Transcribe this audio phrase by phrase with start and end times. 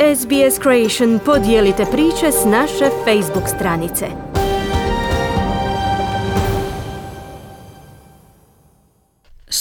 [0.00, 4.27] SBS Creation podijelite priče s naše Facebook stranice.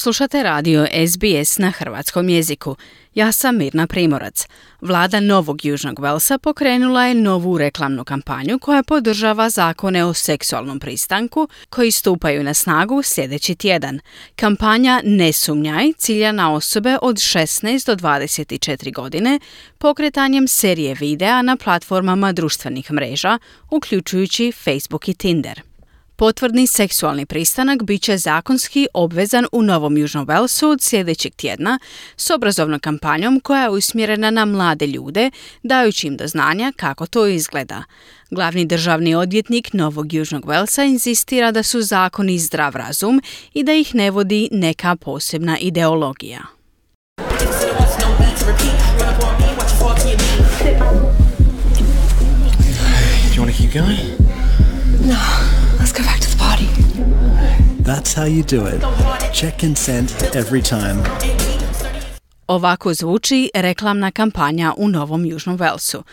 [0.08, 2.76] Slušate radio SBS na hrvatskom jeziku.
[3.16, 4.48] Ja sam Mirna Primorac.
[4.82, 11.48] Vlada Novog Južnog Velsa pokrenula je novu reklamnu kampanju koja podržava zakone o seksualnom pristanku
[11.70, 14.00] koji stupaju na snagu sljedeći tjedan.
[14.36, 19.40] Kampanja Ne sumnjaj cilja na osobe od 16 do 24 godine
[19.78, 25.62] pokretanjem serije videa na platformama društvenih mreža, uključujući Facebook i Tinder.
[26.20, 31.80] Potvrdni seksualni pristanak bit će zakonski obvezan u Novom Južnom Velsu od sljedećeg tjedna
[32.18, 35.32] s obrazovnom kampanjom koja je usmjerena na mlade ljude,
[35.64, 37.84] dajući im do znanja kako to izgleda.
[38.32, 43.22] Glavni državni odvjetnik Novog Južnog Velsa insistira da su zakoni zdrav razum
[43.54, 46.42] i da ih ne vodi neka posebna ideologija.
[55.06, 55.16] No.
[55.18, 55.47] Let's go
[57.88, 58.82] That's how you do it.
[59.34, 61.04] Check consent every time.
[62.48, 66.04] Ovako zvuči reklamna kampanja u Novom Južnom Velsu.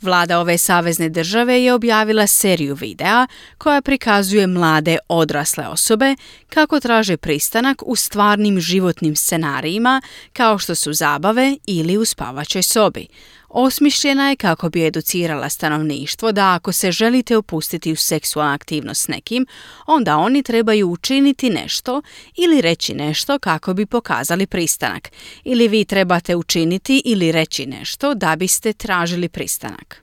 [0.00, 3.26] Vlada ove savezne države je objavila seriju videa
[3.58, 6.16] koja prikazuje mlade odrasle osobe
[6.48, 13.06] kako traže pristanak u stvarnim životnim scenarijima kao što su zabave ili u spavačoj sobi.
[13.48, 19.08] Osmišljena je kako bi educirala stanovništvo da ako se želite upustiti u seksualnu aktivnost s
[19.08, 19.46] nekim,
[19.86, 22.02] onda oni trebaju učiniti nešto
[22.36, 25.08] ili reći nešto kako bi pokazali pristanak.
[25.44, 30.02] Ili vi trebate učiniti ili reći nešto da biste tražili pristanak.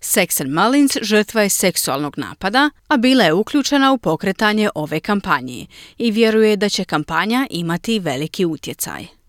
[0.00, 5.66] Sexen Mullins žrtva je seksualnog napada, a bila je uključena u pokretanje ove kampanje
[5.98, 9.21] i vjeruje da će kampanja imati veliki utjecaj.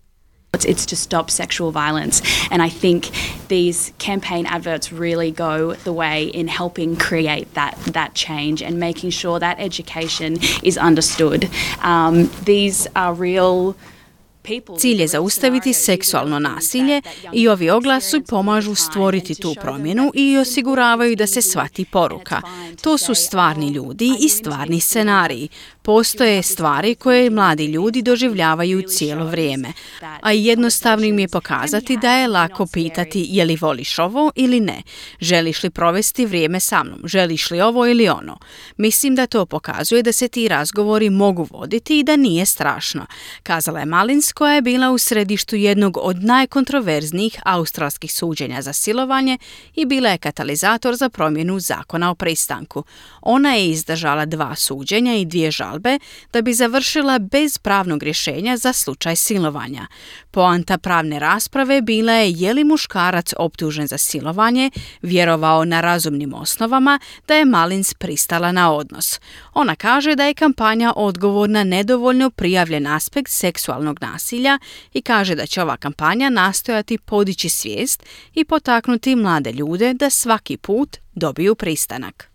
[0.62, 2.20] It's to stop sexual violence.
[2.50, 3.10] And I think
[3.48, 9.10] these campaign adverts really go the way in helping create that, that change and making
[9.10, 11.48] sure that education is understood.
[11.82, 13.74] Um, these are real
[14.78, 21.26] Cilj je zaustaviti seksualno nasilje i ovi oglasi pomažu stvoriti tu promjenu i osiguravaju da
[21.26, 22.42] se shvati poruka.
[22.82, 25.48] To su stvarni ljudi i stvarni scenariji.
[25.82, 29.72] Postoje stvari koje mladi ljudi doživljavaju cijelo vrijeme,
[30.20, 34.82] a jednostavno im je pokazati da je lako pitati je li voliš ovo ili ne,
[35.20, 38.38] želiš li provesti vrijeme sa mnom, želiš li ovo ili ono.
[38.76, 43.06] Mislim da to pokazuje da se ti razgovori mogu voditi i da nije strašno,
[43.42, 49.38] kazala je Malins koja je bila u središtu jednog od najkontroverznijih australskih suđenja za silovanje
[49.74, 52.84] i bila je katalizator za promjenu zakona o pristanku.
[53.20, 55.98] Ona je izdržala dva suđenja i dvije žalbe
[56.32, 59.86] da bi završila bez pravnog rješenja za slučaj silovanja.
[60.30, 64.70] Poanta pravne rasprave bila je je li muškarac optužen za silovanje
[65.02, 69.20] vjerovao na razumnim osnovama da je Malins pristala na odnos.
[69.54, 74.23] Ona kaže da je kampanja odgovor na nedovoljno prijavljen aspekt seksualnog nasilja
[74.92, 78.02] i kaže da će ova kampanja nastojati podići svijest
[78.34, 82.33] i potaknuti mlade ljude da svaki put dobiju pristanak.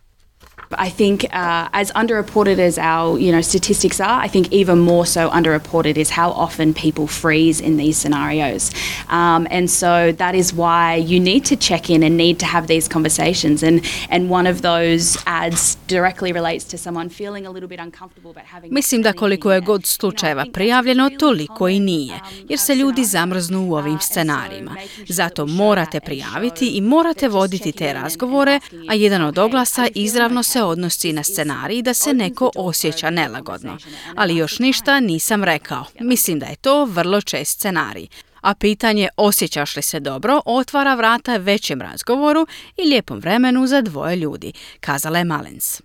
[0.78, 5.06] I think uh, as underreported as our you know statistics are, I think even more
[5.06, 8.72] so underreported is how often people freeze in these scenarios,
[9.10, 12.68] um, and so that is why you need to check in and need to have
[12.68, 13.64] these conversations.
[13.64, 18.32] And and one of those ads directly relates to someone feeling a little bit uncomfortable
[18.32, 18.74] about having.
[18.74, 23.70] Mislim da koliko je god slučajeva prijavljeno, toliko i nije, um, jer se ljudi zamrznu
[23.70, 24.76] u ovim uh, scenarijima.
[25.08, 28.60] Zato morate prijaviti i morate voditi te razgovore,
[28.90, 33.78] a jedan od oglasa izravno se odnosi na scenarij da se neko osjeća nelagodno.
[34.16, 35.86] Ali još ništa nisam rekao.
[36.00, 38.08] Mislim da je to vrlo čest scenarij.
[38.42, 44.16] A pitanje osjećaš li se dobro otvara vrata većem razgovoru i lijepom vremenu za dvoje
[44.16, 45.82] ljudi, kazala je Malens.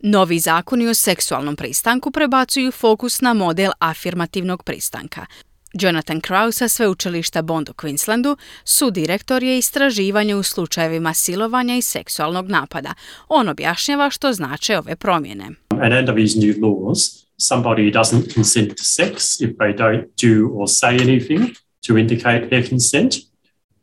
[0.00, 5.26] Novi zakoni o seksualnom pristanku prebacuju fokus na model afirmativnog pristanka.
[5.72, 11.82] Jonathan Kraus sa sveučilišta Bond u Queenslandu su direktor je istraživanje u slučajevima silovanja i
[11.82, 12.94] seksualnog napada.
[13.28, 15.50] On objašnjava što znače ove promjene.
[15.70, 16.98] And under these new laws,
[17.38, 21.54] somebody doesn't consent to sex if they don't do or say anything
[21.86, 23.14] to indicate their consent.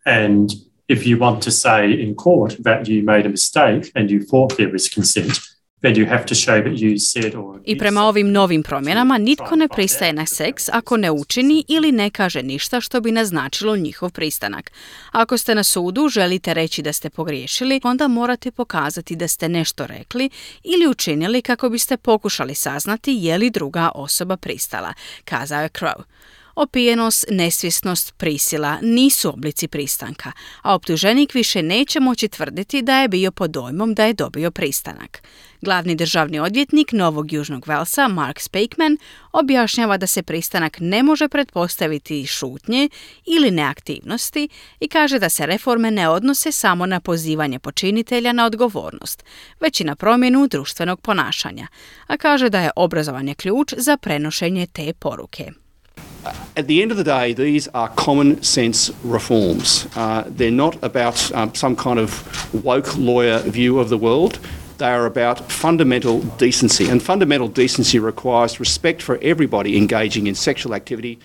[0.06, 0.50] And
[0.88, 4.58] if you want to say in court that you made a mistake and you thought
[4.58, 5.57] there was consent,
[7.66, 12.10] I prema ovim novim promjenama nitko ne pristaje na seks ako ne učini ili ne
[12.10, 14.72] kaže ništa što bi naznačilo njihov pristanak.
[15.12, 19.88] Ako ste na sudu, želite reći da ste pogriješili, onda morate pokazati da ste nešto
[19.88, 20.30] rekli
[20.64, 24.94] ili učinili kako biste pokušali saznati je li druga osoba pristala,
[25.26, 26.04] kazao je Crow.
[26.58, 30.32] Opijenost, nesvjesnost, prisila nisu oblici pristanka,
[30.62, 35.22] a optuženik više neće moći tvrditi da je bio pod dojmom da je dobio pristanak.
[35.62, 38.98] Glavni državni odvjetnik Novog Južnog Velsa, Mark Spakeman,
[39.32, 42.90] objašnjava da se pristanak ne može pretpostaviti šutnje
[43.26, 44.50] ili neaktivnosti
[44.80, 49.24] i kaže da se reforme ne odnose samo na pozivanje počinitelja na odgovornost,
[49.60, 51.68] već i na promjenu društvenog ponašanja,
[52.08, 55.52] a kaže da je obrazovanje ključ za prenošenje te poruke.
[56.56, 59.88] At the end of the day, these are common sense reforms.
[59.96, 64.40] Uh, they're not about um, some kind of woke lawyer view of the world.
[64.78, 70.74] They are about fundamental decency, and fundamental decency requires respect for everybody engaging in sexual
[70.74, 71.20] activity.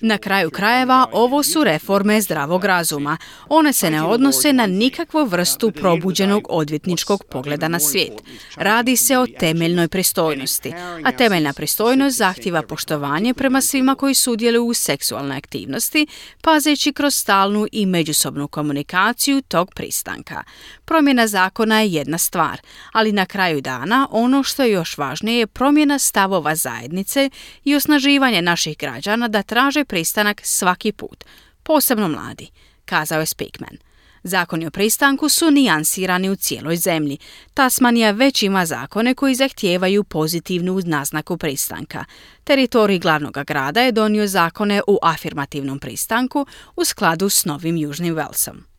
[0.00, 3.16] Na kraju krajeva ovo su reforme zdravog razuma.
[3.48, 8.12] One se ne odnose na nikakvu vrstu probuđenog odvjetničkog pogleda na svijet.
[8.56, 10.72] Radi se o temeljnoj pristojnosti,
[11.04, 16.06] a temeljna pristojnost zahtjeva poštovanje prema svima koji sudjeluju u seksualnoj aktivnosti,
[16.42, 20.42] pazeći kroz stalnu i međusobnu komunikaciju tog pristanka.
[20.84, 22.60] Promjena zakona je jedna stvar,
[22.92, 27.30] ali na kraju dana ono što je još važnije je promjena stavova zajednice
[27.64, 31.24] i osnaživanje naših građana da traže pristanak svaki put,
[31.62, 32.50] posebno mladi,
[32.84, 33.76] kazao je Speakman.
[34.22, 37.18] Zakoni o pristanku su nijansirani u cijeloj zemlji.
[37.54, 42.04] Tasmanija već ima zakone koji zahtijevaju pozitivnu naznaku pristanka.
[42.44, 46.46] Teritorij glavnog grada je donio zakone u afirmativnom pristanku
[46.76, 48.69] u skladu s Novim Južnim Velsom.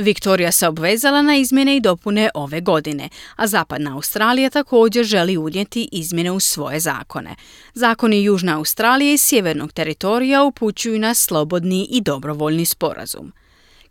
[0.00, 5.88] Viktorija se obvezala na izmjene i dopune ove godine, a Zapadna Australija također želi unijeti
[5.92, 7.36] izmjene u svoje zakone.
[7.74, 13.32] Zakoni Južne Australije i sjevernog teritorija upućuju na slobodni i dobrovoljni sporazum.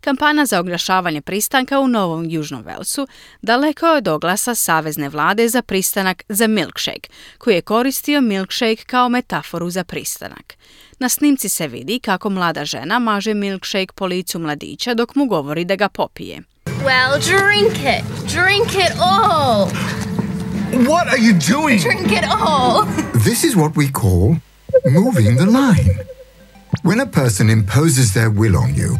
[0.00, 3.08] Kampana za oglašavanje pristanka u Novom Južnom Velsu
[3.42, 9.08] daleko je od oglasa Savezne vlade za pristanak za milkshake, koji je koristio milkshake kao
[9.08, 10.54] metaforu za pristanak.
[10.98, 15.64] Na snimci se vidi kako mlada žena maže milkshake po licu mladića dok mu govori
[15.64, 16.42] da ga popije.
[16.66, 18.04] Well, drink it.
[18.34, 19.68] Drink it all.
[20.72, 21.82] What are you doing?
[21.82, 22.86] Drink it all.
[23.24, 24.36] This is what we call
[24.84, 25.98] moving the line.
[26.82, 28.98] When a person imposes their will on you,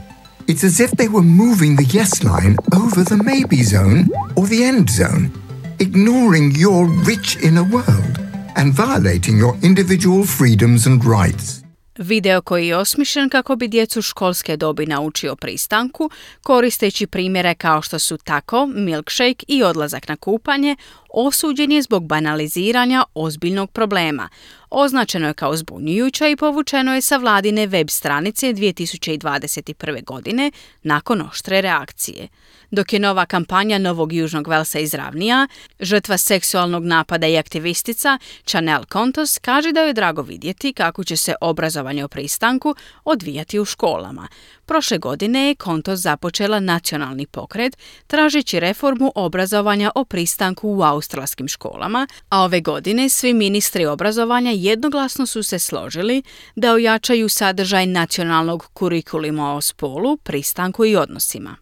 [0.51, 4.65] it's as if they were moving the yes line over the maybe zone or the
[4.65, 5.31] end zone,
[5.79, 8.15] ignoring your rich inner world
[8.57, 11.61] and violating your individual freedoms and rights.
[11.99, 16.11] Video koji je osmišljen kako bi djecu školske dobi naučio pristanku,
[16.43, 20.77] koristeći primjere kao što su tako, milkshake i odlazak na kupanje,
[21.15, 24.29] osuđen je zbog banaliziranja ozbiljnog problema.
[24.71, 30.05] Označeno je kao zbunjujuće i povučeno je sa vladine web stranice 2021.
[30.05, 30.51] godine
[30.83, 32.29] nakon oštre reakcije.
[32.71, 35.49] Dok je nova kampanja Novog Južnog Velsa izravnija,
[35.81, 41.35] žrtva seksualnog napada i aktivistica Chanel Contos kaže da je drago vidjeti kako će se
[41.41, 42.75] obrazovanje o pristanku
[43.05, 44.29] odvijati u školama.
[44.71, 47.77] Prošle godine je Kontos započela nacionalni pokret
[48.07, 55.27] tražeći reformu obrazovanja o pristanku u australskim školama, a ove godine svi ministri obrazovanja jednoglasno
[55.27, 56.23] su se složili
[56.57, 61.57] da ojačaju sadržaj nacionalnog kurikuluma o spolu, pristanku i odnosima.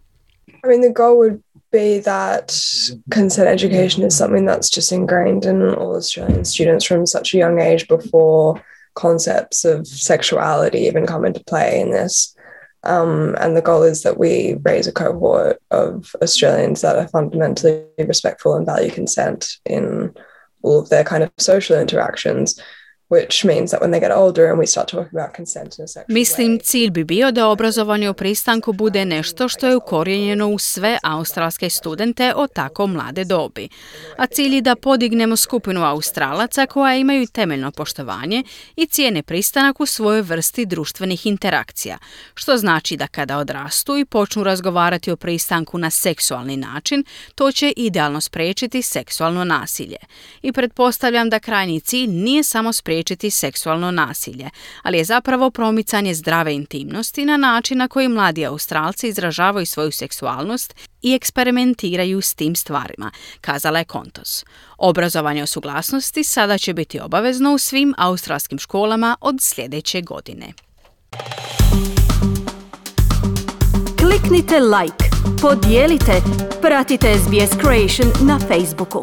[0.47, 1.39] I mean, the goal would
[1.71, 2.51] be that
[3.13, 7.59] consent education is something that's just ingrained in all Australian students from such a young
[7.73, 8.61] age before
[8.93, 12.35] concepts of sexuality even come into play in this.
[12.83, 17.85] Um, and the goal is that we raise a cohort of Australians that are fundamentally
[17.97, 20.13] respectful and value consent in
[20.61, 22.59] all of their kind of social interactions.
[26.07, 30.97] Mislim, cilj bi bio da obrazovanje o pristanku bude nešto što je ukorijenjeno u sve
[31.03, 33.69] australske studente od tako mlade dobi.
[34.17, 38.43] A cilj je da podignemo skupinu australaca koja imaju temeljno poštovanje
[38.75, 41.97] i cijene pristanak u svojoj vrsti društvenih interakcija,
[42.33, 47.03] što znači da kada odrastu i počnu razgovarati o pristanku na seksualni način,
[47.35, 49.97] to će idealno spriječiti seksualno nasilje.
[50.41, 54.49] I pretpostavljam da krajnji cilj nije samo spriječiti spriječiti seksualno nasilje,
[54.83, 60.75] ali je zapravo promicanje zdrave intimnosti na način na koji mladi Australci izražavaju svoju seksualnost
[61.01, 64.45] i eksperimentiraju s tim stvarima, kazala je Kontos.
[64.77, 70.53] Obrazovanje o suglasnosti sada će biti obavezno u svim australskim školama od sljedeće godine.
[73.99, 75.05] Kliknite like,
[75.41, 76.21] podijelite,
[76.61, 79.01] pratite SBS Creation na Facebooku.